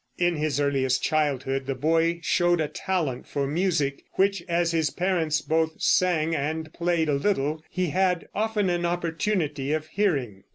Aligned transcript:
In 0.17 0.35
his 0.37 0.59
earliest 0.59 1.03
childhood 1.03 1.67
the 1.67 1.75
boy 1.75 2.21
showed 2.23 2.59
a 2.59 2.67
talent 2.67 3.27
for 3.27 3.45
music, 3.45 4.01
which, 4.13 4.41
as 4.49 4.71
his 4.71 4.89
parents 4.89 5.41
both 5.41 5.79
sang 5.79 6.35
and 6.35 6.73
played 6.73 7.07
a 7.07 7.13
little, 7.13 7.63
he 7.69 7.91
had 7.91 8.27
often 8.33 8.67
an 8.71 8.83
opportunity 8.83 9.73
of 9.73 9.85
hearing. 9.89 10.45